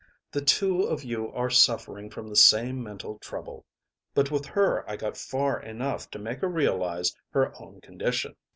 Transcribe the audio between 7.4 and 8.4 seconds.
own condition.